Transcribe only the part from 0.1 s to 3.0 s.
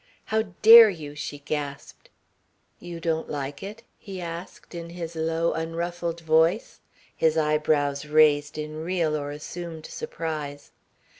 "How dare you?" she gasped. "You